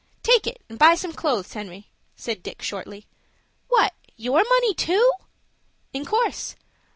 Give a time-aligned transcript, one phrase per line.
[0.23, 3.05] "Take it, and buy some clothes, Henry," said Dick, shortly.
[3.67, 5.11] "What, your money too?"
[5.93, 6.55] "In course."